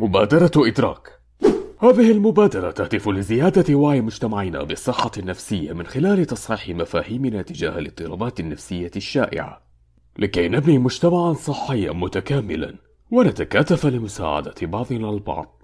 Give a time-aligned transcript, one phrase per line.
[0.00, 1.20] مبادرة إدراك.
[1.80, 8.90] هذه المبادرة تهدف لزيادة وعي مجتمعنا بالصحة النفسية من خلال تصحيح مفاهيمنا تجاه الاضطرابات النفسية
[8.96, 9.62] الشائعة.
[10.18, 12.74] لكي نبني مجتمعا صحيا متكاملا
[13.10, 15.62] ونتكاتف لمساعدة بعضنا البعض.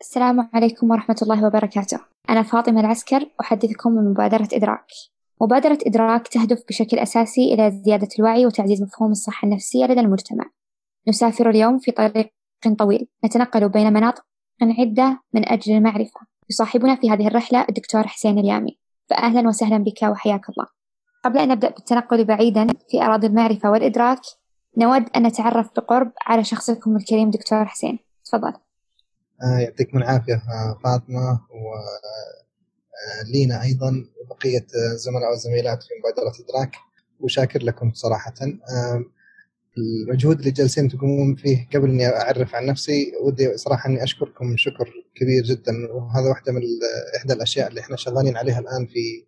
[0.00, 2.00] السلام عليكم ورحمة الله وبركاته.
[2.30, 4.86] أنا فاطمة العسكر أحدثكم من مبادرة إدراك.
[5.42, 10.44] مبادرة إدراك تهدف بشكل أساسي إلى زيادة الوعي وتعزيز مفهوم الصحة النفسية لدى المجتمع.
[11.08, 12.28] نسافر اليوم في طريق
[12.68, 13.08] طويل.
[13.24, 14.24] نتنقل بين مناطق
[14.62, 16.20] عدة من أجل المعرفة.
[16.50, 18.78] يصاحبنا في هذه الرحلة الدكتور حسين اليامي.
[19.10, 20.66] فأهلا وسهلا بك وحياك الله.
[21.24, 24.18] قبل أن نبدأ بالتنقل بعيدا في أراضي المعرفة والإدراك
[24.78, 27.98] نود أن نتعرف بقرب على شخصكم الكريم دكتور حسين.
[28.24, 28.52] تفضل.
[29.42, 31.40] آه يعطيكم العافية آه فاطمة
[33.28, 36.76] ولينا آه أيضا وبقية الزملاء والزميلات في مبادرة إدراك.
[37.20, 38.34] وشاكر لكم صراحة.
[39.78, 44.92] المجهود اللي جالسين تقومون فيه قبل إني أعرف عن نفسي ودي صراحة إني أشكركم شكر
[45.14, 45.72] كبير جدا.
[45.92, 46.62] وهذا واحدة من
[47.16, 49.24] إحدى الأشياء اللي إحنا شغالين عليها الآن في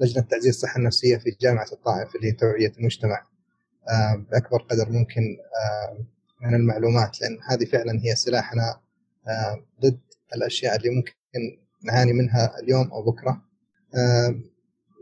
[0.00, 3.26] لجنة تعزيز الصحة النفسية في جامعة الطائف اللي هي توعية المجتمع.
[3.88, 5.22] آه، بأكبر قدر ممكن
[5.62, 5.98] آه،
[6.46, 8.80] من المعلومات لأن هذه فعلا هي سلاحنا
[9.28, 10.00] آه، ضد
[10.34, 11.12] الأشياء اللي ممكن
[11.84, 13.42] نعاني منها اليوم أو بكرة.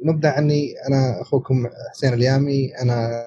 [0.05, 2.75] نبدا عني أنا أخوكم حسين اليامي.
[2.79, 3.27] أنا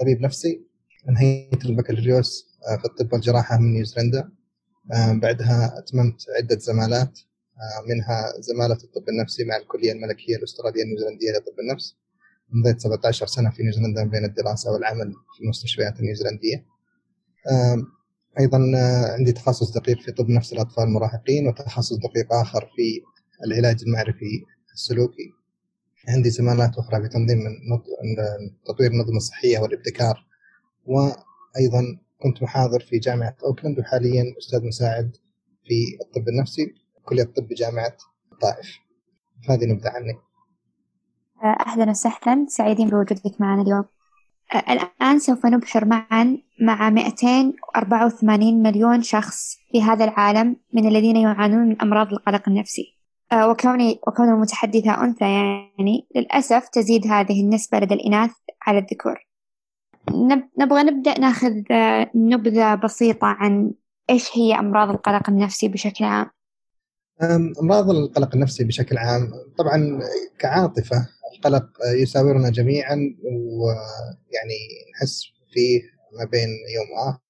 [0.00, 0.62] طبيب نفسي
[1.08, 4.30] انهيت البكالوريوس آه، في الطب والجراحة من نيوزيلندا
[4.92, 7.18] آه، بعدها أتممت عدة زمالات
[7.58, 11.96] آه، منها زمالة الطب النفسي مع الكلية الملكية الأسترالية النيوزيلنديه لطب النفس.
[12.50, 16.64] مضيت 17 سنة في نيوزيلندا بين الدراسة والعمل في المستشفيات النيوزيلنديه
[18.40, 18.72] أيضا
[19.18, 23.02] عندي تخصص دقيق في طب نفس الأطفال المراهقين وتخصص دقيق آخر في
[23.46, 25.32] العلاج المعرفي السلوكي.
[26.08, 27.38] عندي زمالات أخرى في تنظيم
[28.64, 30.26] تطوير النظم الصحية والابتكار
[30.86, 35.16] وأيضا كنت محاضر في جامعة أوكلاند وحاليا أستاذ مساعد
[35.64, 37.96] في الطب النفسي كلية الطب بجامعة
[38.32, 38.78] الطائف
[39.50, 40.18] هذه نبذة عني.
[41.66, 43.84] أهلا وسهلا سعيدين بوجودك معنا اليوم.
[44.68, 51.80] الآن سوف نبحر معا مع 284 مليون شخص في هذا العالم من الذين يعانون من
[51.82, 52.97] أمراض القلق النفسي.
[53.34, 58.30] وكوني وكون المتحدثة أنثى يعني للأسف تزيد هذه النسبة لدى الإناث
[58.62, 59.26] على الذكور.
[60.58, 63.72] نبغى نبدأ ناخذ آه، نبذة بسيطة عن
[64.10, 66.30] إيش هي أمراض القلق النفسي بشكل عام.
[67.60, 70.00] أمراض القلق النفسي بشكل عام طبعا
[70.38, 71.68] كعاطفة القلق
[72.02, 74.58] يساورنا جميعا ويعني
[74.94, 75.22] نحس
[75.52, 75.82] فيه
[76.18, 77.27] ما بين يوم آخر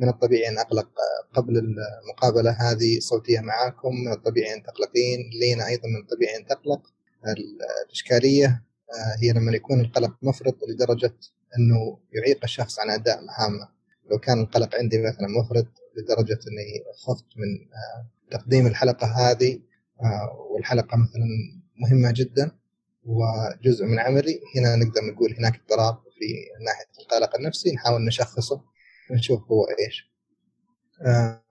[0.00, 0.88] من الطبيعي أن أقلق
[1.34, 6.80] قبل المقابلة هذه الصوتية معاكم من الطبيعي أن تقلقين لينا أيضا من الطبيعي أن تقلق.
[7.86, 8.62] الإشكالية
[8.94, 11.14] آه، هي لما يكون القلق مفرط لدرجة
[11.58, 13.68] أنه يعيق الشخص عن أداء مهامه
[14.10, 19.60] لو كان القلق عندي مثلا مفرط لدرجة أني خفت من آه، تقديم الحلقة هذه
[20.00, 21.26] آه، والحلقة مثلا
[21.76, 22.50] مهمة جدا
[23.04, 26.24] وجزء من عملي هنا نقدر نقول هناك اضطراب في
[26.64, 28.60] ناحية القلق النفسي نحاول نشخصه.
[29.10, 30.12] ونشوف هو إيش.
[31.02, 31.42] آه،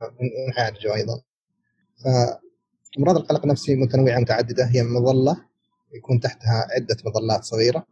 [0.95, 1.21] أيضا.
[2.03, 4.65] فامراض القلق النفسي متنوعه متعددة.
[4.65, 5.45] هي مظلة
[5.93, 7.87] يكون تحتها عدة مظلات صغيرة.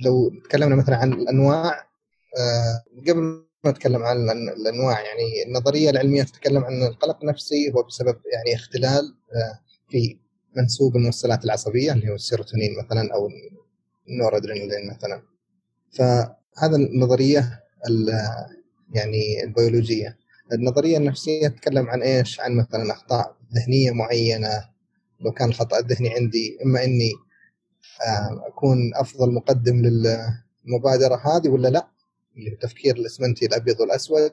[0.00, 1.92] لو تكلمنا مثلا عن الأنواع
[2.38, 8.20] آه، قبل ما نتكلم عن الأنواع يعني النظرية العلمية تتكلم عن القلق النفسي هو بسبب
[8.32, 10.18] يعني اختلال آه، في
[10.56, 13.30] منسوب الموصلات العصبية اللي هو السيروتونين مثلا أو
[14.08, 15.22] النورادرينالين مثلا.
[15.92, 17.61] فهذا النظرية
[18.94, 20.18] يعني البيولوجية.
[20.52, 24.72] النظرية النفسية تتكلم عن إيش؟ عن مثلا أخطاء ذهنية معينة
[25.20, 27.12] لو كان الخطأ الذهني عندي إما إني
[28.06, 31.88] آه، أكون أفضل مقدم للمبادرة هذه ولا لا؟
[32.36, 34.32] اللي هو التفكير الأسمنتي الأبيض والأسود.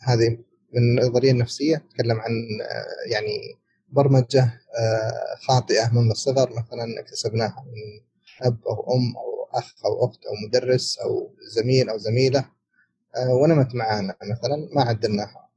[0.00, 0.38] هذه
[0.72, 3.58] من النظرية النفسية تتكلم عن آه، يعني
[3.88, 4.42] برمجة
[4.78, 8.00] آه، خاطئة منذ الصغر مثلا اكتسبناها من
[8.46, 12.44] أب أو أم أو أخ أو أخت أو مدرس أو زميل أو زميلة.
[13.42, 15.48] ونمت معنا مثلا ما عدلناها.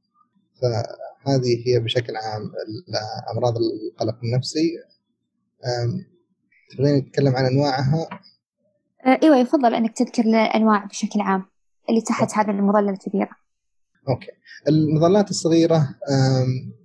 [0.62, 2.52] فهذه هي بشكل عام
[3.32, 4.72] امراض القلق النفسي.
[6.70, 8.08] تبغين نتكلم عن أنواعها؟
[9.06, 11.44] آه، إيوه يفضل أنك تذكر الأنواع بشكل عام
[11.88, 13.30] اللي تحت هذه المظلة الكبيرة.
[14.08, 14.30] أوكي.
[14.68, 15.88] المظلات الصغيرة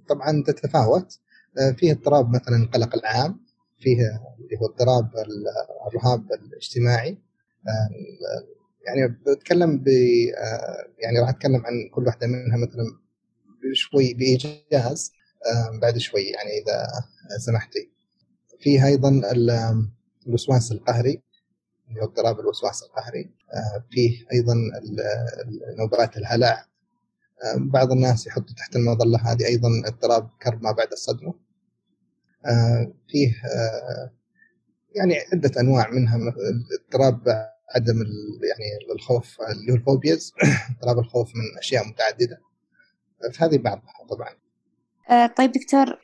[0.09, 1.19] طبعا تتفاوت.
[1.59, 3.39] آه، فيه اضطراب مثلا القلق العام
[3.79, 3.97] فيه
[4.39, 5.09] اللي هو اضطراب
[5.87, 7.17] الرهاب الاجتماعي
[8.95, 12.83] يعني بتكلم ب آه، يعني راح أتكلم عن كل واحدة منها مثلا
[13.73, 15.11] شوي بإيجاز
[15.45, 16.87] آه، بعد شوي يعني إذا
[17.37, 17.89] سمحتي.
[18.59, 19.21] في أيضا
[20.27, 21.21] الوسواس القهري
[21.89, 24.55] اللي هو اضطراب الوسواس القهري آه، فيه أيضا
[25.77, 26.65] نوبات الهلع.
[27.55, 31.33] بعض الناس يحطوا تحت المظلة هذه أيضا اضطراب كرب ما بعد الصدمة.
[33.07, 33.35] فيه
[34.95, 36.17] يعني عدة أنواع منها
[36.85, 37.95] اضطراب عدم
[38.49, 40.33] يعني الخوف اللي هو الفوبياز
[40.69, 42.41] اضطراب الخوف من أشياء متعددة.
[43.33, 44.29] فهذه بعضها طبعا.
[45.27, 45.99] طيب دكتور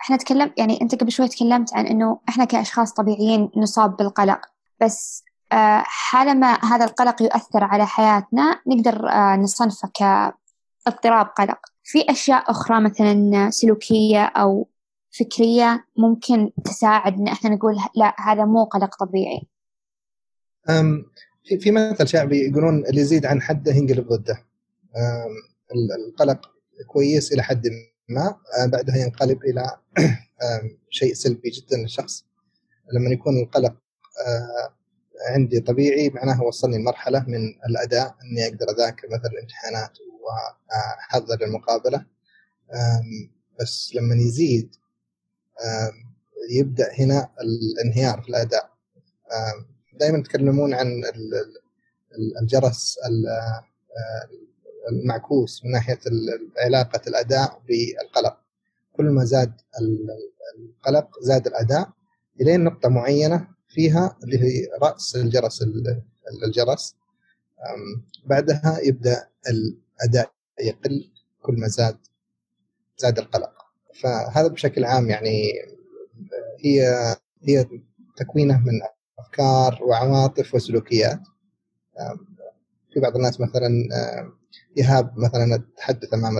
[0.00, 4.40] إحنا تكلم يعني أنت قبل شوي تكلمت عن إنه إحنا كأشخاص طبيعيين نصاب بالقلق
[4.80, 11.58] بس آه، حالما هذا القلق يؤثر على حياتنا نقدر آه، نصنفه كاضطراب قلق.
[11.84, 14.68] في أشياء أخرى مثلا سلوكية أو
[15.18, 19.48] فكرية ممكن تساعد إن إحنا نقول لا هذا مو قلق طبيعي.
[21.60, 24.44] في مثل شعبي يقولون اللي يزيد عن حده ينقلب ضده.
[26.08, 26.50] القلق
[26.86, 27.68] كويس إلى حد
[28.08, 29.76] ما بعدها ينقلب إلى
[30.90, 32.24] شيء سلبي جدا للشخص.
[32.92, 33.76] لما يكون القلق
[35.28, 42.06] عندي طبيعي معناه وصلني لمرحلة من الأداء إني أقدر أذاكر مثلا الامتحانات وأحضر المقابلة.
[43.60, 44.76] بس لما يزيد
[46.50, 48.70] يبدأ هنا الانهيار في الأداء.
[50.00, 51.02] دائما يتكلمون عن
[52.42, 53.64] الجرس آه،
[54.90, 55.98] المعكوس من ناحية
[56.58, 58.36] علاقة الأداء بالقلق.
[58.92, 59.52] كل ما زاد
[60.58, 61.92] القلق زاد الأداء
[62.40, 65.64] الين نقطة معينة فيها اللي هي رأس الجرس
[66.44, 66.96] الجرس.
[68.24, 71.10] بعدها يبدأ الأداء يقل
[71.42, 71.96] كل ما زاد
[72.98, 73.52] زاد القلق.
[74.02, 75.52] فهذا بشكل عام يعني
[76.64, 76.88] هي
[77.42, 77.66] هي
[78.16, 78.80] تكوينه من
[79.18, 81.20] أفكار وعواطف وسلوكيات.
[82.92, 83.70] في بعض الناس مثلا
[84.76, 86.38] يهاب مثلا التحدث أمام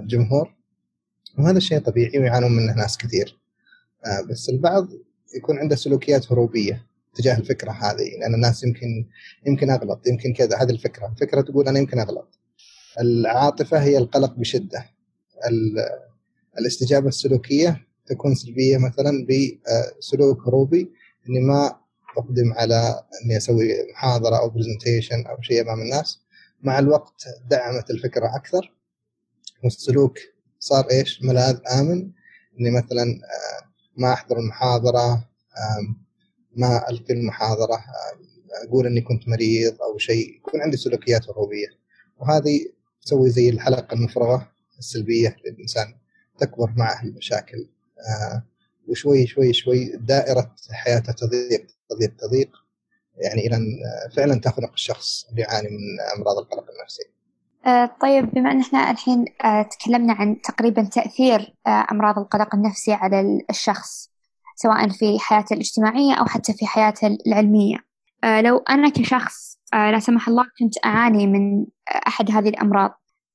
[0.00, 0.54] الجمهور.
[1.38, 3.40] وهذا الشيء طبيعي ويعانون منه ناس كثير.
[4.06, 4.88] آه، بس البعض
[5.36, 9.08] يكون عنده سلوكيات هروبية تجاه الفكرة هذه لأن الناس يمكن
[9.46, 11.06] يمكن أغلط يمكن كذا هذه الفكرة.
[11.06, 12.38] الفكرة تقول أنا يمكن أغلط.
[13.00, 14.84] العاطفة هي القلق بشدة.
[16.58, 20.90] الاستجابة السلوكية تكون سلبية مثلا بسلوك هروبي
[21.28, 21.80] إني ما
[22.18, 26.20] أقدم على إني أسوي محاضرة أو برزنتيشن أو شيء أمام الناس.
[26.62, 28.74] مع الوقت دعمت الفكرة أكثر.
[29.64, 30.18] والسلوك
[30.58, 32.10] صار إيش؟ ملاذ آمن.
[32.60, 35.28] إني مثلا آه، ما أحضر المحاضرة
[36.56, 37.84] ما ألقي المحاضرة
[38.66, 40.36] أقول إني كنت مريض أو شيء.
[40.36, 41.66] يكون عندي سلوكيات هروبيه
[42.18, 42.60] وهذه
[43.02, 45.94] تسوي زي الحلقة المفرغه السلبية للإنسان.
[46.38, 47.68] تكبر معه المشاكل.
[48.08, 48.42] آه،
[48.90, 52.50] وشوي شوي شوي دائرة حياته تضيق تضيق تضيق.
[53.16, 53.58] يعني إلى
[54.16, 57.02] فعلا تخنق الشخص اللي يعاني من أمراض القلق النفسي.
[57.66, 62.92] آه، طيب بما أن إحنا الحين آه، تكلمنا عن تقريبا تأثير آه، أمراض القلق النفسي
[62.92, 64.10] على الشخص
[64.56, 67.76] سواء في حياته الاجتماعية أو حتى في حياته العلمية.
[68.24, 71.66] لو أنا كشخص لا سمح الله كنت أعاني من
[72.06, 72.90] أحد هذه الأمراض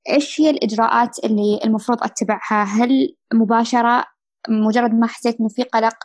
[0.10, 4.06] إيش هي الإجراءات اللي المفروض أتبعها؟ هل مباشرة
[4.50, 5.96] مجرد ما حسيت إنه في قلق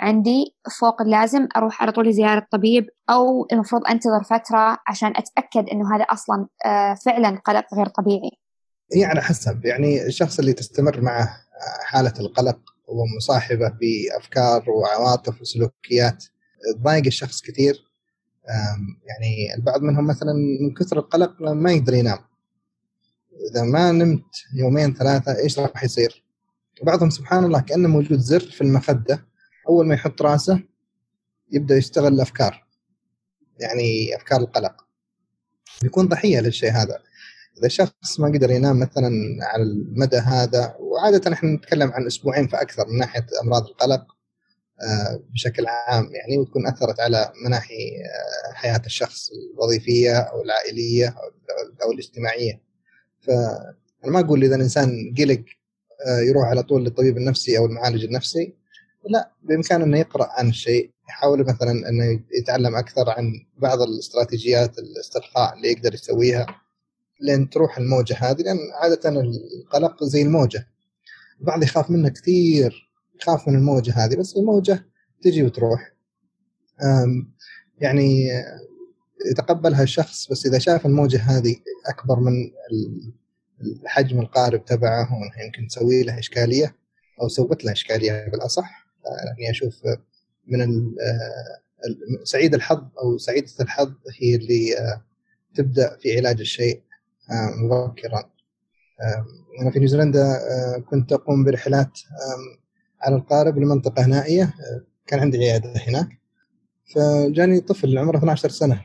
[0.00, 5.96] عندي فوق اللازم أروح على طول زيارة طبيب أو المفروض أنتظر فترة عشان أتأكد إنه
[5.96, 8.30] هذا أصلا آه، فعلا قلق غير طبيعي.
[8.94, 11.28] هي على حسب يعني الشخص اللي تستمر معه
[11.84, 12.58] حالة القلق
[12.88, 16.24] ومصاحبة بأفكار وعواطف وسلوكيات
[16.76, 17.92] تضايق الشخص كثير.
[19.04, 22.18] يعني البعض منهم مثلا من كثر القلق ما يقدر ينام.
[23.50, 26.21] إذا ما نمت يومين ثلاثة إيش راح يصير؟
[26.82, 29.26] وبعضهم سبحان الله كأنه موجود زر في المخدة.
[29.68, 30.60] أول ما يحط رأسه
[31.52, 32.66] يبدأ يشتغل الأفكار.
[33.60, 34.86] يعني أفكار القلق.
[35.82, 36.98] بيكون ضحية للشيء هذا.
[37.58, 39.10] إذا شخص ما قدر ينام مثلا
[39.42, 44.06] على المدى هذا وعادة إحنا نتكلم عن أسبوعين فأكثر من ناحية أمراض القلق
[44.82, 51.14] آه، بشكل عام يعني وتكون أثرت على مناحي آه، حياة الشخص الوظيفية أو العائلية
[51.82, 52.62] أو الاجتماعية.
[53.20, 55.44] فانا ما أقول إذا الإنسان قلق
[56.28, 58.54] يروح على طول للطبيب النفسي أو المعالج النفسي.
[59.10, 65.54] لا بامكانه إنه يقرأ عن الشيء يحاول مثلا إنه يتعلم أكثر عن بعض الاستراتيجيات الاسترخاء
[65.54, 66.46] اللي يقدر يسويها
[67.20, 70.68] لين تروح الموجة هذه لأن عادة القلق زي الموجة.
[71.40, 72.90] البعض يخاف منها كثير
[73.20, 74.86] يخاف من الموجة هذه بس الموجة
[75.22, 75.92] تجي وتروح.
[77.78, 78.28] يعني
[79.30, 81.56] يتقبلها الشخص بس إذا شاف الموجة هذه
[81.86, 82.32] أكبر من
[83.62, 85.08] الحجم القارب تبعه
[85.44, 86.74] يمكن تسوي له إشكالية
[87.22, 88.86] أو سوت له إشكالية بالأصح.
[89.38, 89.82] يعني أشوف
[90.46, 95.02] من آه، سعيد الحظ أو سعيدة الحظ هي اللي آه،
[95.54, 96.82] تبدأ في علاج الشيء
[97.30, 98.32] آه، مبكرا.
[99.60, 100.38] أنا في نيوزيلندا
[100.90, 101.98] كنت أقوم برحلات
[103.00, 104.54] على القارب لمنطقة نائيه
[105.06, 106.08] كان عندي عيادة هناك.
[106.94, 108.84] فجاني طفل عمره 12 سنة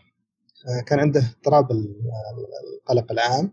[0.85, 3.51] كان عنده اضطراب القلق العام.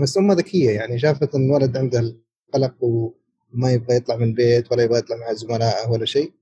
[0.00, 4.82] بس امها ذكية يعني شافت إن الولد عنده القلق وما يبغى يطلع من البيت ولا
[4.82, 6.32] يبغى يطلع مع زملائه ولا شيء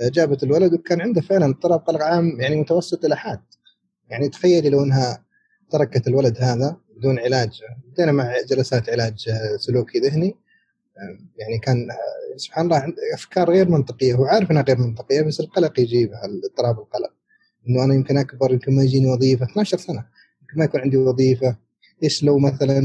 [0.00, 3.40] جابت الولد وكان عنده فعلا اضطراب قلق عام يعني متوسط إلى حاد.
[4.08, 5.24] يعني تخيلي لو إنها
[5.70, 7.60] تركت الولد هذا بدون علاج
[7.92, 10.36] بدينا مع جلسات علاج سلوكي ذهني
[11.36, 11.88] يعني كان
[12.36, 17.12] سبحان الله أفكار غير منطقية هو عارف إنها غير منطقية بس القلق يجيبها اضطراب القلق.
[17.68, 20.06] إنه أنا يمكن أكبر يمكن ما يجيني وظيفة 12 سنة
[20.42, 21.56] يمكن ما يكون عندي وظيفة.
[22.04, 22.80] إيش لو مثلا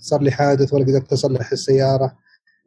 [0.00, 2.18] صار لي حادث ولا قدرت أصلح السيارة؟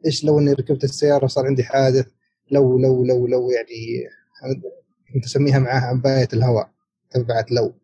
[0.06, 2.06] إيش لو إني ركبت السيارة وصار عندي حادث؟
[2.50, 4.08] لو لو لو لو يعني
[5.14, 6.70] كنت اسميها معاها عباية الهواء
[7.10, 7.74] تبعت لو.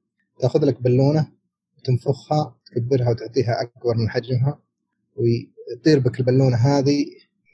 [0.41, 1.33] تأخذ لك بالونة
[1.79, 4.59] وتنفخها تكبرها وتعطيها أكبر من حجمها
[5.17, 7.07] ويطير بك البالونة هذه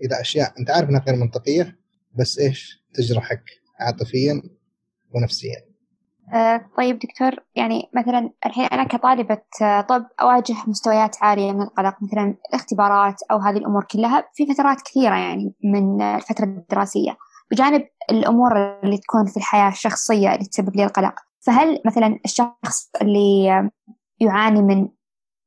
[0.04, 1.78] إلى أشياء أنت عارف إنها غير منطقية
[2.18, 3.42] بس إيش؟ تجرحك
[3.80, 4.42] عاطفيا
[5.14, 5.67] ونفسيا.
[6.34, 11.96] أه طيب دكتور يعني مثلا الحين أنا كطالبة آه، طب أواجه مستويات عالية من القلق
[12.02, 17.16] مثلا الاختبارات أو هذه الأمور كلها في فترات كثيرة يعني من الفترة الدراسية
[17.50, 21.14] بجانب الأمور اللي تكون في الحياة الشخصية اللي تسبب لي القلق.
[21.40, 23.44] فهل مثلا الشخص اللي
[24.20, 24.88] يعاني من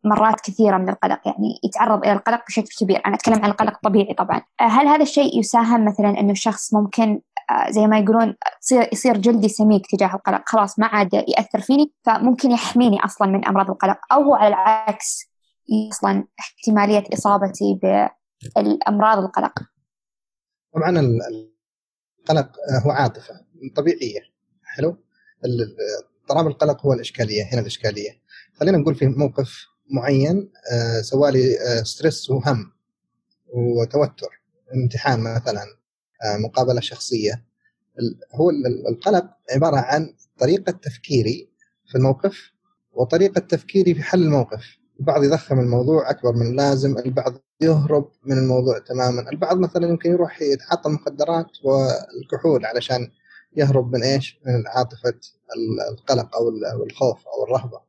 [0.03, 4.13] مرات كثيرة من القلق يعني يتعرض إلى القلق بشكل كبير أنا أتكلم عن القلق الطبيعي
[4.13, 7.21] طبعا هل هذا الشيء يساهم مثلا أنه الشخص ممكن آه،
[7.69, 10.41] زي ما يقولون تصير يصير جلدي سميك تجاه القلق.
[10.45, 13.97] خلاص ما عاد يأثر فيني فممكن يحميني أصلا من أمراض القلق.
[14.13, 15.31] هو على العكس
[15.91, 19.53] أصلا احتمالية إصابتي بالأمراض القلق.
[20.73, 22.51] طبعا القلق
[22.85, 23.33] هو عاطفة
[23.75, 24.21] طبيعية.
[24.63, 24.97] حلو؟
[25.45, 28.21] اضطراب القلق هو الإشكالية هنا الإشكالية.
[28.59, 32.71] خلينا نقول في موقف معين آه، سوالي آه، ستريس وهم
[33.53, 34.41] وتوتر
[34.75, 35.61] امتحان مثلا.
[35.61, 35.80] آه،
[36.25, 37.45] مقابلة شخصية.
[38.33, 38.49] هو
[38.89, 41.49] القلق عبارة عن طريقة تفكيري
[41.87, 42.51] في الموقف
[42.93, 44.77] وطريقة تفكيري في حل الموقف.
[44.99, 49.29] البعض يضخم الموضوع أكبر من اللازم البعض يهرب من الموضوع تماما.
[49.31, 53.11] البعض مثلا يمكن يروح يتعاطى المخدرات والكحول علشان
[53.55, 55.13] يهرب من إيش؟ من عاطفة
[55.91, 56.49] القلق أو
[56.85, 57.81] الخوف أو الرهبة.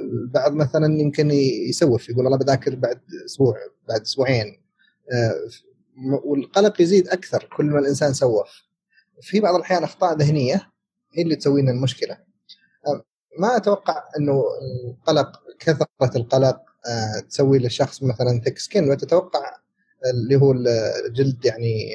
[0.00, 1.30] البعض مثلا يمكن
[1.68, 3.56] يسوف يقول والله بذاكر بعد أسبوع
[3.88, 4.60] بعد أسبوعين.
[6.24, 8.62] والقلق يزيد أكثر كل ما الإنسان سوف
[9.22, 10.70] في بعض الأحيان أخطاء ذهنية
[11.14, 12.18] هي اللي تسوي لنا المشكلة.
[13.38, 14.44] ما أتوقع إنه
[14.88, 19.56] القلق كثرة القلق آه، تسوي للشخص مثلا ثيك سكين وتتوقع
[20.10, 20.52] اللي هو
[21.06, 21.94] الجلد يعني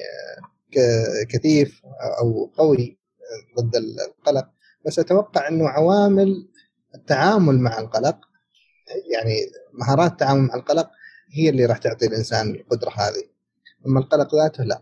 [0.78, 1.82] آه، كثيف
[2.20, 2.98] أو قوي
[3.60, 4.48] ضد القلق.
[4.86, 6.48] بس أتوقع إنه عوامل
[6.96, 8.20] التعامل مع القلق
[9.14, 9.36] يعني
[9.74, 10.90] مهارات التعامل مع القلق
[11.32, 13.35] هي اللي راح تعطي الإنسان القدرة هذه.
[13.88, 14.82] أما القلق ذاته لا.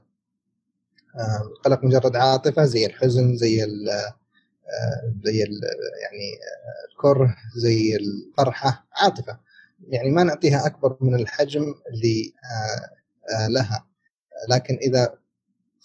[1.16, 5.62] آه، القلق مجرد عاطفة زي الحزن زي ال آه، زي ال
[6.02, 9.40] يعني آه، الكره زي الفرحه عاطفة.
[9.88, 12.34] يعني ما نعطيها أكبر من الحجم اللي
[13.50, 13.88] لها.
[14.50, 15.14] لكن إذا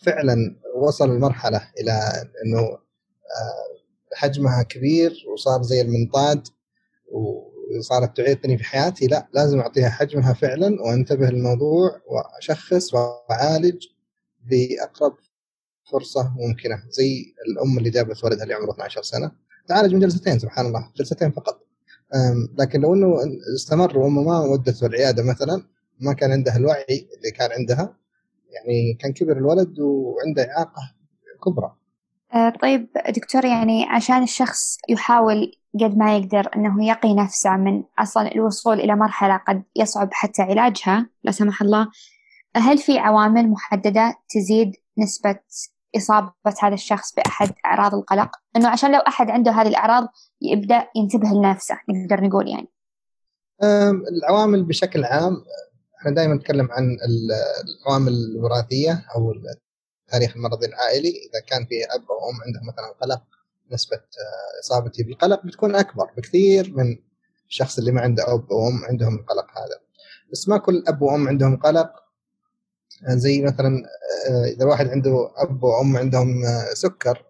[0.02, 1.92] فعلا وصل المرحلة إلى
[2.44, 2.78] إنه
[4.14, 6.48] حجمها كبير وصار زي المنطاد
[7.78, 13.86] وصارت تعيقني في حياتي لا لازم أعطيها حجمها فعلا وأنتبه للموضوع وأشخص وأعالج
[14.46, 15.16] بأقرب
[15.92, 19.32] فرصة ممكنة زي الأم اللي جابت ولدها اللي عمره 12 سنة.
[19.68, 21.66] تعالج من جلستين سبحان الله جلستين فقط.
[22.58, 23.16] لكن لو إنه
[23.56, 25.62] استمر وأمه ما ودته العياده مثلا
[26.00, 27.96] ما كان عندها الوعي اللي كان عندها
[28.50, 30.94] يعني كان كبر الولد وعنده إعاقة
[31.44, 31.76] كبرى.
[32.62, 38.80] طيب دكتور يعني عشان الشخص يحاول قد ما يقدر أنه يقي نفسه من أصلا الوصول
[38.80, 41.88] إلى مرحلة قد يصعب حتى علاجها لا سمح الله
[42.56, 45.38] هل في عوامل محددة تزيد نسبة
[45.96, 46.32] إصابة
[46.62, 50.08] هذا الشخص بأحد أعراض القلق؟ إنه عشان لو أحد عنده هذه الأعراض
[50.42, 52.68] يبدأ ينتبه لنفسه نقدر نقول يعني.
[54.22, 55.36] العوامل بشكل عام
[56.00, 56.96] إحنا دائما نتكلم عن
[57.84, 59.32] العوامل الوراثية أو
[60.08, 63.22] التاريخ المرضي العائلي إذا كان في أب أو أم عندهم مثلا قلق
[63.72, 66.96] نسبة آه، اصابتي بالقلق بتكون أكبر بكثير من
[67.48, 69.80] الشخص اللي ما عنده أب أو ام عندهم القلق هذا.
[70.32, 71.90] بس ما كل أب وأم عندهم قلق.
[73.08, 73.82] آه، زي مثلا
[74.28, 77.24] آه، إذا واحد عنده أب وأم عندهم سكر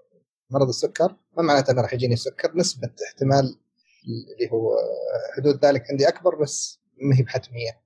[0.50, 3.58] مرض السكر ما معناته إنه راح يجيني السكر نسبة احتمال
[4.06, 4.76] اللي هو
[5.36, 7.80] حدود ذلك عندي أكبر بس ما هي بحتمية.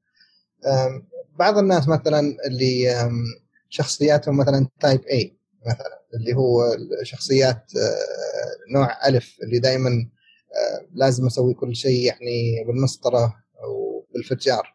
[1.39, 2.95] بعض الناس مثلا اللي
[3.73, 5.37] شخصياتهم مثلا type A
[5.67, 12.65] مثلا اللي هو شخصيات آه، نوع ألف اللي دائما آه، لازم أسوي كل شيء يعني
[12.67, 13.37] بالمسطرة
[13.69, 14.75] وبالفجار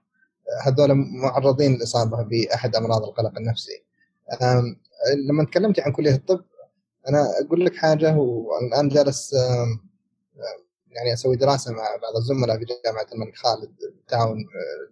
[0.61, 3.83] هذول معرضين للاصابه بأحد أمراض القلق النفسي.
[5.29, 6.45] لما تكلمتي عن كلية الطب
[7.09, 9.33] أنا أقول لك حاجة والآن جالس
[10.87, 14.45] يعني أسوي دراسة مع بعض الزملاء في جامعة الملك خالد بالتعاون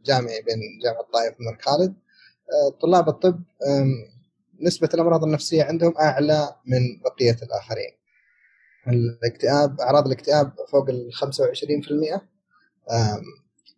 [0.06, 1.96] جامعي بين جامعة الطائف والملك خالد.
[2.82, 3.44] طلاب الطب
[4.62, 7.92] نسبة الأمراض النفسية عندهم أعلى من بقية الآخرين.
[8.88, 12.22] الاكتئاب أعراض الاكتئاب فوق ال 25%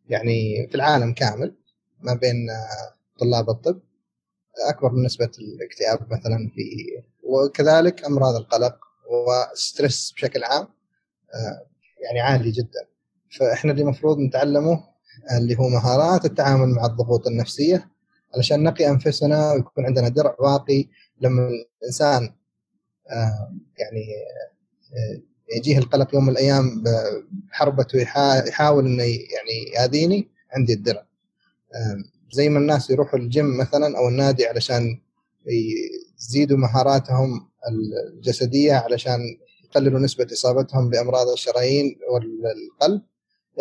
[0.10, 1.56] يعني في العالم كامل
[2.02, 2.48] ما بين
[3.20, 3.80] طلاب الطب.
[4.70, 6.62] أكبر من نسبة الاكتئاب مثلا في
[7.24, 8.78] وكذلك أمراض القلق
[9.10, 10.68] وستريس بشكل عام
[12.04, 12.88] يعني عالي جدا.
[13.40, 14.84] فإحنا اللي المفروض نتعلمه
[15.38, 17.97] اللي هو مهارات التعامل مع الضغوط النفسية
[18.36, 20.86] علشان نقي أنفسنا ويكون عندنا درع واقي
[21.22, 21.50] لما
[21.82, 22.34] الإنسان
[23.78, 24.06] يعني
[25.56, 28.00] يجيه القلق يوم من الأيام بحربته
[28.48, 31.06] يحاول إنه يعني يآذيني عندي الدرع.
[32.32, 35.02] زي ما الناس يروحوا الجيم مثلا أو النادي علشان
[36.18, 37.50] يزيدوا مهاراتهم
[38.14, 39.20] الجسدية علشان
[39.64, 43.02] يقللوا نسبة إصابتهم بأمراض الشرايين والقلب.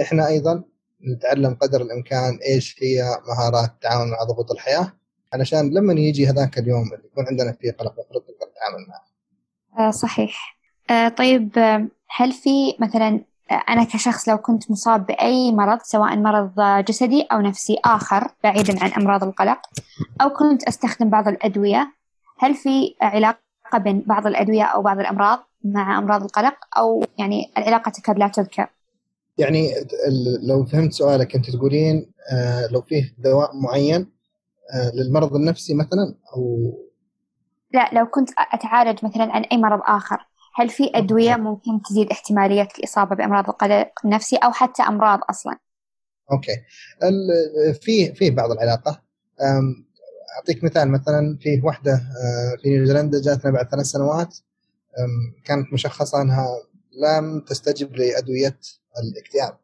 [0.01, 0.65] إحنا أيضا
[1.05, 4.93] نتعلم قدر الإمكان إيش هي مهارات التعامل مع ضغوط الحياة
[5.33, 9.07] علشان لما يجي هذاك اليوم اللي يكون عندنا فيه قلق المفروض نقدر نتعامل معه.
[9.87, 10.57] آه صحيح.
[10.91, 11.59] آه طيب
[12.17, 13.21] هل في مثلا
[13.69, 18.91] أنا كشخص لو كنت مصاب بأي مرض سواء مرض جسدي أو نفسي آخر بعيدا عن
[18.93, 19.61] أمراض القلق
[20.21, 21.93] أو كنت أستخدم بعض الأدوية
[22.38, 23.38] هل في علاقة
[23.79, 28.67] بين بعض الأدوية أو بعض الأمراض مع أمراض القلق أو يعني العلاقة تكاد لا تذكر؟
[29.38, 29.75] يعني
[30.43, 32.12] لو فهمت سؤالك أنت تقولين
[32.71, 34.12] لو فيه دواء معين
[34.95, 36.73] للمرض النفسي مثلا أو
[37.75, 42.69] لا لو كنت أتعالج مثلا عن أي مرض آخر هل في أدوية ممكن تزيد احتمالية
[42.78, 45.59] الإصابة بأمراض القلق النفسي أو حتى أمراض أصلا؟
[46.33, 46.57] أوكي
[47.83, 49.02] في في بعض العلاقة
[50.37, 52.00] أعطيك مثال مثلا في واحدة
[52.62, 54.37] في نيوزيلندا جاتنا بعد ثلاث سنوات
[55.45, 56.47] كانت مشخصة أنها
[56.97, 58.59] لم تستجب لأدوية
[59.03, 59.59] الاكتئاب.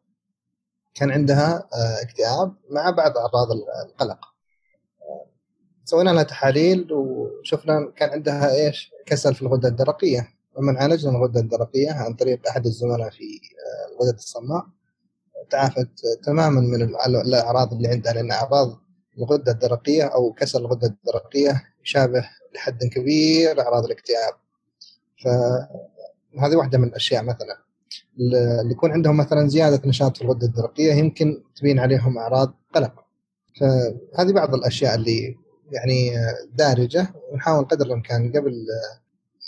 [0.93, 1.67] كان عندها
[2.01, 3.47] اكتئاب مع بعض أعراض
[3.85, 4.25] القلق.
[5.85, 10.29] سوينا لها تحاليل وشفنا كان عندها إيش؟ كسل في الغدة الدرقية.
[10.57, 13.39] لما عالجنا الغدة الدرقية عن طريق أحد الزملاء في
[13.91, 14.65] الغده الصماء
[15.49, 15.89] تعافت
[16.23, 18.79] تماما من الأعراض اللي عندها لأن أعراض
[19.17, 24.33] الغدة الدرقية أو كسل الغدة الدرقية يشابه لحد كبير أعراض الاكتئاب.
[26.37, 27.57] فهذه واحدة من الأشياء مثلا
[28.19, 33.05] اللي يكون عندهم مثلا زيادة نشاط في الغدة الدرقية يمكن تبين عليهم أعراض قلق
[33.59, 35.35] فهذه بعض الأشياء اللي
[35.71, 36.11] يعني
[36.53, 38.65] دارجة ونحاول قدر الإمكان قبل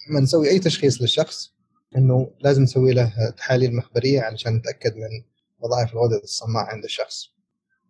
[0.09, 1.53] ما نسوي أي تشخيص للشخص
[1.97, 5.23] إنه لازم نسوي له تحاليل مخبرية علشان نتأكد من
[5.59, 7.29] وظائف الغدد الصماء عند الشخص.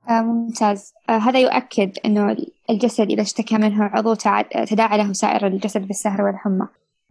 [0.09, 2.37] آه ممتاز آه هذا يؤكد إنه
[2.69, 4.13] الجسد إذا اشتكى منه عضو
[4.67, 6.67] تداعى له سائر الجسد بالسهر والحمى.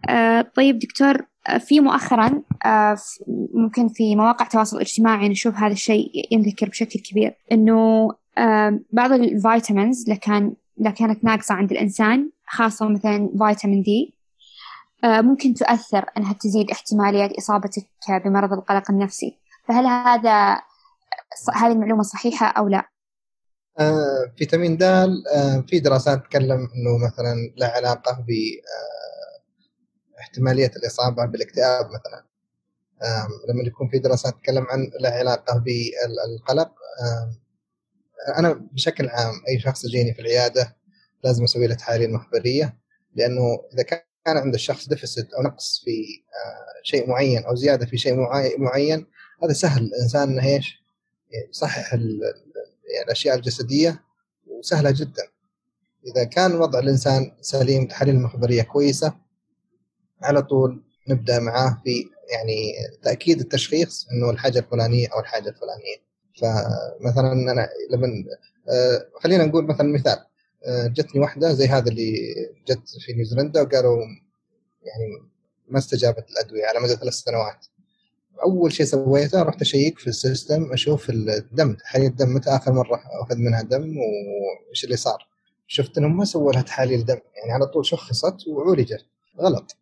[0.09, 1.27] آه طيب دكتور
[1.59, 2.43] في مؤخرا
[3.55, 8.11] ممكن في مواقع التواصل الاجتماعي نشوف هذا الشيء ينذكر بشكل كبير إنه
[8.93, 14.15] بعض الفيتامينز اللي كان إذا كانت ناقصة عند الإنسان خاصة مثلا فيتامين دي
[15.05, 17.87] ممكن تؤثر أنها تزيد احتمالية إصابتك
[18.25, 20.61] بمرض القلق النفسي فهل هذا
[21.55, 22.89] هذه المعلومة صحيحة أو لا؟
[23.79, 29.14] آه فيتامين د آه في دراسات تتكلم إنه مثلا له علاقة ب آه
[30.21, 32.25] احتمالية الإصابة بالاكتئاب مثلا.
[33.03, 36.73] آه لما يكون في دراسات تتكلم عن له علاقه بالقلق
[37.03, 37.31] آه
[38.39, 40.77] أنا بشكل عام أي شخص يجيني في العيادة
[41.25, 42.79] لازم أسوي له تحاليل مخبريه
[43.15, 43.43] لأنه
[43.75, 46.05] إذا كان عند الشخص ديفيسيت أو نقص في
[46.83, 48.15] شيء معين أو زيادة في شيء
[48.59, 49.07] معين
[49.43, 49.83] هذا سهل.
[49.83, 50.85] الإنسان إنه إيش؟
[51.51, 54.05] يصحح يعني الأشياء الجسدية
[54.47, 55.23] وسهلة جدا.
[56.07, 59.24] إذا كان وضع الإنسان سليم تحاليل مخبريه كويسة
[60.25, 65.97] على طول نبدأ معاه في يعني تأكيد التشخيص إنه الحاجة الفلانية أو الحاجة الفلانية.
[66.41, 68.25] فمثلا أنا لما
[68.69, 70.19] آه خلينا نقول مثلا مثال
[70.67, 72.35] آه جتني واحدة زي هذا اللي
[72.69, 73.99] جت في نيوزيلندا وقالوا
[74.83, 75.23] يعني
[75.69, 77.67] ما استجابت الأدوية على مدى ثلاث سنوات.
[78.43, 83.37] أول شيء سويته رحت أشيك في السيستم أشوف الدم تحاليل الدم متى آخر مرة أخذ
[83.37, 85.29] منها دم وإيش اللي صار.
[85.67, 89.07] شفت إنهم ما سووا لها تحاليل دم يعني على طول شخصت وعولجت
[89.41, 89.77] غلط.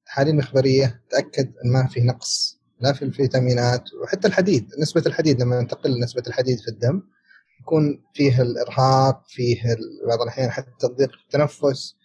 [0.00, 5.64] التحاليل المخبريه تأكد إن ما في نقص لا في الفيتامينات وحتى الحديد نسبة الحديد لما
[5.64, 7.02] تقل نسبة الحديد في الدم
[7.60, 9.76] يكون فيه الإرهاق فيه
[10.08, 11.96] بعض الأحيان حتى ضيق التنفس.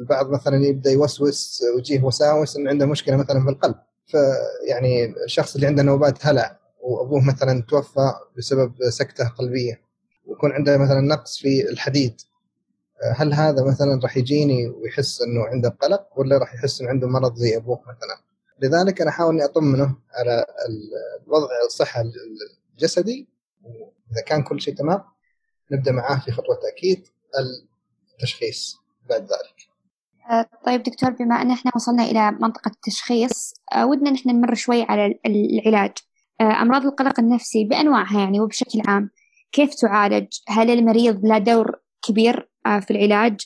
[0.00, 3.74] البعض مثلا يبدأ يوسوس ويجيه وساوس إنه عنده مشكلة مثلا في القلب.
[4.06, 9.80] فيعني الشخص اللي عنده نوبات هلع وأبوه مثلا توفى بسبب سكتة قلبية
[10.26, 12.20] ويكون عنده مثلا نقص في الحديد.
[13.16, 17.34] هل هذا مثلا راح يجيني ويحس إنه عنده قلق ولا راح يحس إنه عنده مرض
[17.34, 18.22] زي أبوه مثلا
[18.62, 20.46] لذلك أنا أحاول إني أطمنه على
[21.26, 22.04] الوضع الصحة
[22.74, 23.28] الجسدي
[24.12, 25.02] اذا كان كل شيء تمام
[25.72, 27.06] نبدأ معاه في خطوة تأكيد
[28.14, 28.76] التشخيص
[29.08, 29.68] بعد ذلك.
[30.30, 34.82] آه، طيب دكتور بما أن إحنا وصلنا إلى منطقة التشخيص آه، ودنا نحن نمر شوي
[34.82, 35.92] على العلاج.
[36.40, 39.10] آه، أمراض القلق النفسي بأنواعها يعني وبشكل عام
[39.52, 43.40] كيف تعالج؟ هل المريض له دور كبير في العلاج؟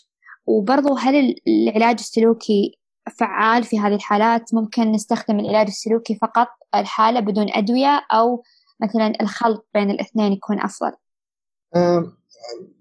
[0.46, 2.79] وبرضو هل العلاج السلوكي
[3.18, 8.42] فعال في هذه الحالات؟ ممكن نستخدم العلاج السلوكي فقط الحالة بدون أدوية أو
[8.81, 10.92] مثلا الخلط بين الاثنين يكون أفضل؟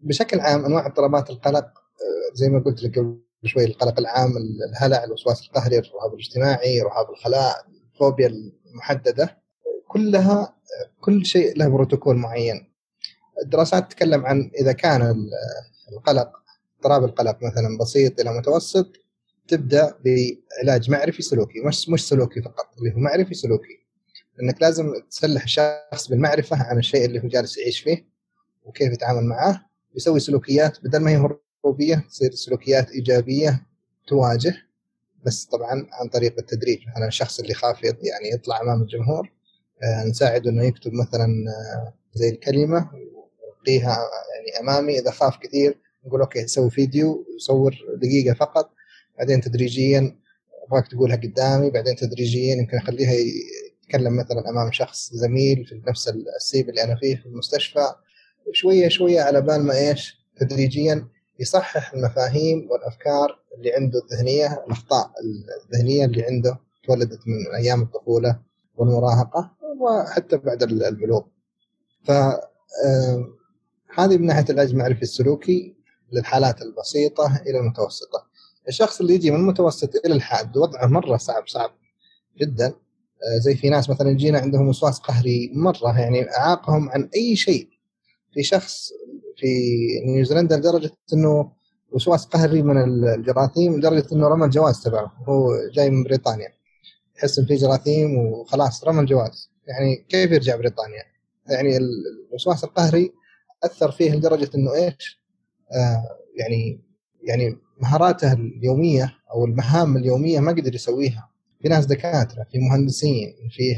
[0.03, 4.33] بشكل عام أنواع اضطرابات القلق آه، زي ما قلت لك قبل شوي القلق العام
[4.69, 8.31] الهلع الوسواس القهري الرهاب الاجتماعي رهاب الخلاء الفوبيا
[8.67, 9.37] المحددة
[9.87, 10.55] كلها
[11.01, 12.71] كل شيء له بروتوكول معين
[13.43, 15.29] الدراسات تتكلم عن إذا كان
[15.91, 16.31] القلق
[16.77, 18.91] اضطراب القلق مثلا بسيط إلى متوسط
[19.47, 23.81] تبدأ بعلاج معرفي سلوكي مش مش سلوكي فقط اللي هو معرفي سلوكي.
[24.41, 28.05] إنك لازم تسلح الشخص بالمعرفة عن الشيء اللي هو جالس يعيش فيه
[28.63, 31.29] وكيف يتعامل معاه يسوي سلوكيات بدل ما هي
[31.65, 33.67] هروبية تصير سلوكيات إيجابية
[34.07, 34.53] تواجه
[35.25, 36.79] بس طبعا عن طريق التدريج.
[36.87, 39.31] مثلا الشخص اللي خاف يعني يطلع أمام الجمهور
[39.83, 42.89] آه نساعده إنه يكتب مثلا آه زي الكلمة
[43.61, 43.97] ويلقيها
[44.35, 48.69] يعني أمامي إذا خاف كثير نقول okay سوي فيديو صور دقيقة فقط
[49.17, 50.17] بعدين تدريجيا
[50.67, 53.13] أبغاك تقولها قدامي بعدين تدريجيا يمكن أخليها
[53.83, 57.93] اتكلم مثلا أمام شخص زميل في نفس السيب اللي أنا فيه في المستشفى
[58.53, 61.07] شوية شوية على بال ما إيش تدريجيا
[61.39, 65.11] يصحح المفاهيم والأفكار اللي عنده الذهنية الأخطاء
[65.65, 68.39] الذهنية اللي عنده تولدت من أيام الطفولة
[68.75, 71.23] والمراهقة وحتى بعد البلوغ.
[72.03, 72.11] ف
[73.95, 75.75] هذه من ناحية العلاج المعرفي السلوكي
[76.11, 78.25] للحالات البسيطة إلى المتوسطة.
[78.67, 81.71] الشخص اللي يجي من المتوسط إلى الحاد وضعه مرة صعب صعب
[82.41, 87.35] جدا آه، زي في ناس مثلا جينا عندهم وسواس قهري مرة يعني أعاقهم عن أي
[87.35, 87.69] شيء
[88.33, 88.89] في شخص
[89.37, 89.47] في
[90.05, 91.51] نيوزيلندا لدرجة إنه
[91.91, 96.53] وسواس قهري من الجراثيم لدرجة إنه رمى الجواز تبعه هو جاي من بريطانيا
[97.17, 101.03] يحس إن في جراثيم وخلاص رمى الجواز يعني كيف يرجع بريطانيا؟
[101.49, 101.77] يعني
[102.29, 103.13] الوسواس القهري
[103.63, 105.19] أثر فيه لدرجة إنه إيش؟
[105.71, 106.81] آه يعني
[107.23, 111.29] يعني مهاراته اليومية أو المهام اليومية ما قدر يسويها.
[111.61, 113.75] في ناس دكاترة في مهندسين فيه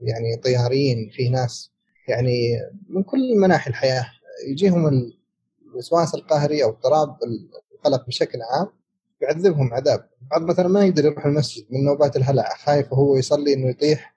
[0.00, 1.70] يعني طيارين فيه ناس
[2.08, 4.06] يعني من كل مناحي الحياة
[4.48, 5.10] يجيهم
[5.66, 7.16] الوسواس القهري أو اضطراب
[7.74, 8.66] القلق بشكل عام
[9.22, 10.08] يعذبهم عذاب.
[10.30, 14.16] بعض مثلا ما يقدر يروح المسجد من نوبات الهلع خايف وهو يصلي إنه يطيح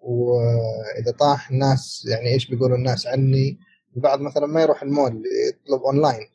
[0.00, 3.58] وإذا طاح الناس يعني إيش بيقولوا الناس عني؟
[3.98, 6.26] البعض مثلا ما يروح المول يطلب أونلاين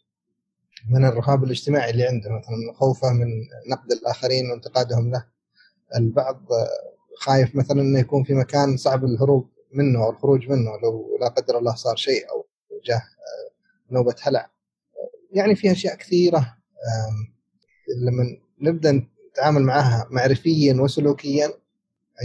[0.89, 3.27] من الرهاب الاجتماعي اللي عنده مثلا خوفه من
[3.69, 5.25] نقد الآخرين وانتقادهم له.
[5.95, 6.45] البعض
[7.17, 11.57] خايف مثلا إنه يكون في مكان صعب الهروب منه أو الخروج منه لو لا قدر
[11.57, 12.45] الله صار شيء أو
[12.85, 13.01] جاه
[13.91, 14.51] نوبة هلع.
[15.31, 16.57] يعني في أشياء كثيرة
[18.05, 21.53] لما نبدأ نتعامل معها معرفيا وسلوكيا.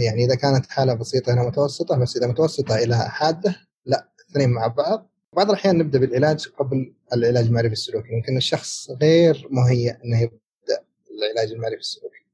[0.05, 4.67] يعني إذا كانت حالة بسيطة إلى متوسطة بس إذا متوسطة إلى حادة لا اثنين مع
[4.67, 5.09] بعض.
[5.35, 11.51] بعض الأحيان نبدأ بالعلاج قبل العلاج المعرفي السلوكي يمكن الشخص غير مهيئ إنه يبدأ العلاج
[11.51, 12.25] المعرفي السلوكي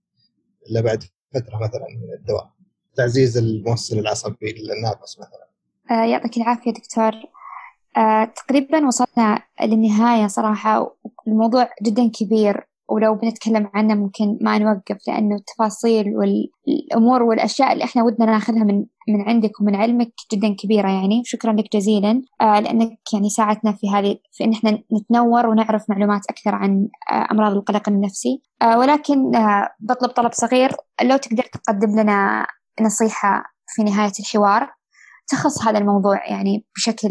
[0.69, 1.03] إلا بعد
[1.33, 2.49] فترة مثلا من الدواء
[2.95, 5.47] تعزيز الموصل العصبي للناقص مثلا.
[5.91, 7.11] آه يعطيك العافية دكتور.
[7.97, 10.95] آه تقريبا وصلنا للنهاية صراحة
[11.27, 12.67] الموضوع جدا كبير.
[12.89, 18.85] ولو بنتكلم عنه ممكن ما نوقف لأنه التفاصيل والأمور والأشياء اللي إحنا ودنا ناخذها من
[19.09, 21.21] من عندك ومن علمك جدا كبيرة يعني.
[21.25, 22.21] شكرا لك جزيلا.
[22.41, 27.27] آه لأنك يعني ساعدتنا في هذه في إن إحنا نتنور ونعرف معلومات أكثر عن آه
[27.31, 28.41] أمراض القلق النفسي.
[28.61, 29.31] آه ولكن
[29.79, 30.71] بطلب طلب صغير.
[31.03, 32.47] لو تقدر تقدم لنا
[32.81, 34.69] نصيحة في نهاية الحوار
[35.27, 37.09] تخص هذا الموضوع يعني بشكل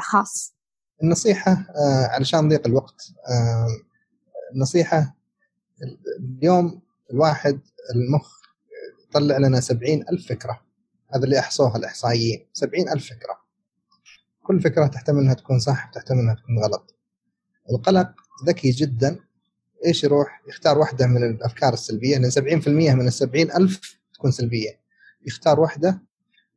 [0.00, 0.54] خاص.
[1.02, 1.56] النصيحة
[2.10, 2.94] علشان ضيق الوقت
[4.54, 5.16] النصيحة
[6.20, 7.60] اليوم الواحد
[7.94, 8.40] المخ
[9.08, 10.60] يطلع لنا سبعين ألف فكرة.
[11.14, 13.38] هذا اللي أحصوها الإحصائيين سبعين ألف فكرة.
[14.42, 16.94] كل فكرة تحتمل أنها تكون صح وتحتمل أنها تكون غلط.
[17.70, 18.14] القلق
[18.46, 19.18] ذكي جدا.
[19.86, 24.30] إيش يروح؟ يختار واحدة من الأفكار السلبية لأن سبعين في المية من السبعين ألف تكون
[24.30, 24.80] سلبية.
[25.26, 26.02] يختار واحدة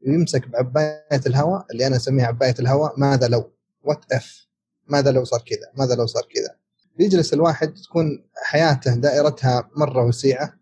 [0.01, 3.51] ويمسك بعباية الهواء اللي أنا أسميها عباية الهواء ماذا لو؟
[3.83, 4.47] what if
[4.87, 6.55] ماذا لو صار كذا؟ ماذا لو صار كذا؟
[6.99, 10.53] يجلس الواحد تكون حياته دائرتها مرة وسيعة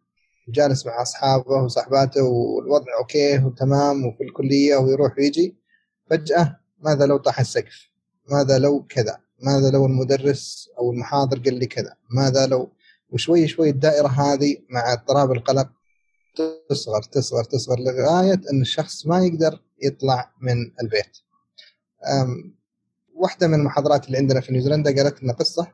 [0.47, 5.55] وجالس مع أصحابه وصحباته والوضع okay وتمام وفي الكلية ويروح ويجي
[6.09, 7.89] فجأة ماذا لو طاح السقف؟
[8.31, 12.71] ماذا لو كذا؟ ماذا لو المدرس أو المحاضر قال لي كذا؟ ماذا لو
[13.09, 15.69] وشوي شوي الدائرة هذه مع اضطراب القلق
[16.69, 21.17] تصغر تصغر تصغر لغاية إن الشخص ما يقدر يطلع من البيت.
[23.15, 25.67] واحدة من المحاضرات اللي عندنا في نيوزيلندا قالت لنا قصة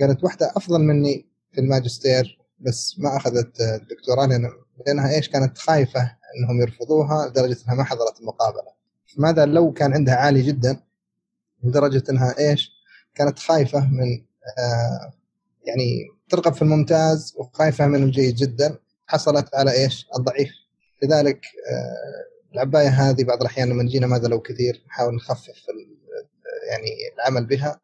[0.00, 4.26] قالت واحدة أفضل مني في الماجستير بس ما أخذت الدكتوراه
[4.86, 8.74] لأنها إيش كانت خايفة إنهم يرفضوها لدرجة إنها ما حضرت المقابلة.
[9.16, 10.80] فماذا لو كان عندها عالي جدا
[11.62, 12.70] لدرجة إنها إيش؟
[13.14, 14.24] كانت خايفة من
[14.58, 15.12] آه
[15.64, 20.50] يعني ترغب في الممتاز وخايفة من الجيد جدا حصلت على إيش؟ الضعيف
[21.02, 25.62] لذلك آه العباية هذه بعض الأحيان لما نجينا ماذا لو كثير نحاول نخفف
[26.70, 27.80] يعني العمل بها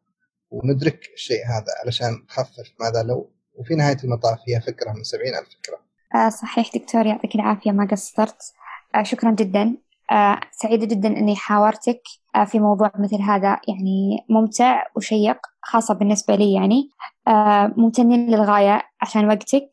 [0.51, 3.31] وندرك الشيء هذا علشان نخفف ماذا لو.
[3.53, 5.77] وفي نهاية المطاف هي فكرة من سبعين ألف فكرة.
[6.15, 8.53] آه صحيح دكتور يعطيك العافية ما قصرت.
[8.95, 9.77] آه شكرا جدا.
[10.11, 12.01] آه سعيدة جدا أني حاورتك
[12.35, 16.89] آه في موضوع مثل هذا يعني ممتع وشيق خاصة بالنسبة لي يعني.
[17.27, 19.69] آه ممتنين للغاية عشان وقتك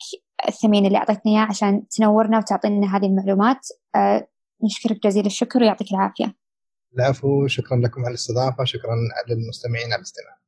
[0.48, 3.68] الثمين اللي أعطيتنا إياه عشان تنورنا وتعطينا هذه المعلومات.
[3.94, 4.28] آه
[4.64, 6.34] نشكرك جزيل الشكر ويعطيك العافية.
[6.98, 8.94] العفو شكرا لكم على الاستضافة شكرا
[9.28, 10.38] للمستمعين على الاستماع.